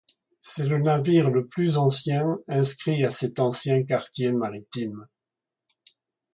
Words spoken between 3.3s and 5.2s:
ancien quartier maritime.